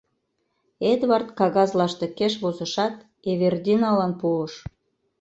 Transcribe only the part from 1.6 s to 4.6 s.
лаштыкеш возышат, Эвердиналан пуыш.